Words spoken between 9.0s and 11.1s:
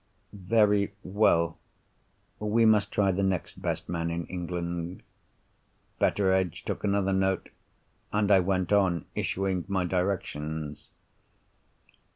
issuing my directions.